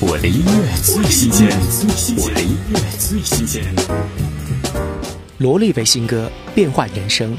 [0.00, 1.48] 我的音乐最新鲜，
[2.16, 3.64] 我的音乐最新鲜。
[5.38, 7.32] 罗丽薇新歌《变换人生》，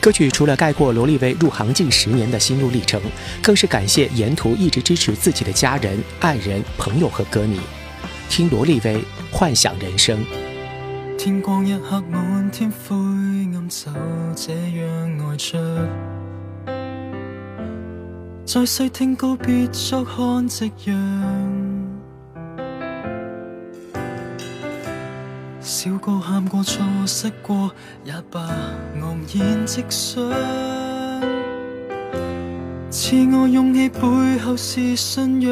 [0.00, 2.98] 歌曲除了概括罗丽薇入行近十年的心路历程，
[3.42, 7.60] 更是感谢沿途一直支持自己的家人、爱人、朋友和歌迷。
[8.30, 8.96] 听罗丽薇
[9.30, 10.18] 《幻想人生》。
[11.18, 13.90] 天光一刻，满天灰暗，就
[14.34, 15.88] 这样呆着。
[18.46, 21.59] 再细听告别作看夕阳。
[25.70, 27.70] 笑过、喊过、错失过，
[28.02, 28.40] 也罢，
[29.00, 30.20] 昂然直上。
[32.90, 34.00] 赐我勇气背
[34.40, 35.48] 后是信仰。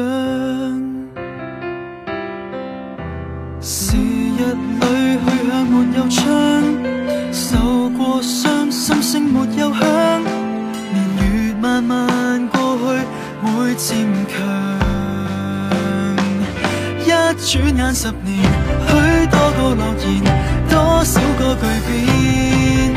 [3.61, 4.43] 时日
[4.81, 6.27] 里去向没有窗，
[7.31, 9.79] 受过伤，心声没有响。
[10.91, 12.83] 年月慢慢过去，
[13.47, 14.37] 会渐强。
[17.05, 18.43] 一转眼十年，
[19.59, 20.23] 多个诺言，
[20.69, 22.95] 多少个巨变。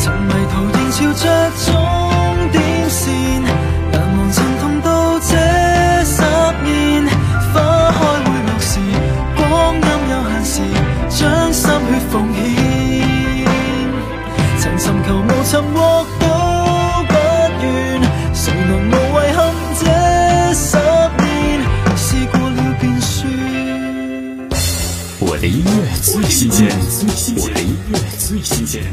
[0.00, 1.24] 曾迷途仍朝着
[1.64, 1.66] 终
[2.50, 2.56] 点
[2.90, 3.02] 线，
[3.92, 4.88] 难忘曾痛到
[5.20, 5.30] 这
[6.04, 6.22] 十
[6.64, 7.06] 年。
[7.52, 7.54] 花
[7.92, 8.80] 开会落时，
[9.36, 10.54] 光阴有限时，
[11.08, 12.36] 将心血奉献。
[14.58, 16.04] 曾寻求无寻获
[25.34, 26.68] 我的音乐最新鲜，
[27.38, 28.84] 我的音乐最新鲜。